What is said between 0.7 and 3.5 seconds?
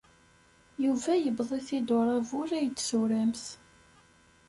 Yuba yewweḍ-it uṛabul ay d-turamt.